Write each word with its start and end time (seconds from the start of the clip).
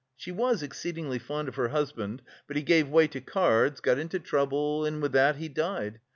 She 0.15 0.31
was 0.31 0.63
exceedingly 0.63 1.19
fond 1.19 1.47
of 1.47 1.53
her 1.57 1.67
husband; 1.67 2.23
but 2.47 2.57
he 2.57 2.63
gave 2.63 2.89
way 2.89 3.07
to 3.09 3.21
cards, 3.21 3.79
got 3.81 3.99
into 3.99 4.17
trouble 4.19 4.83
and 4.83 4.99
with 4.99 5.11
that 5.11 5.35
he 5.35 5.47
died. 5.47 5.99